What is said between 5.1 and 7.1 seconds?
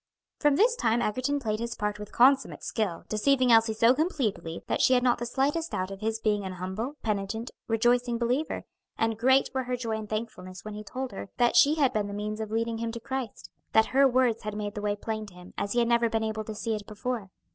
the slightest doubt of his being an humble,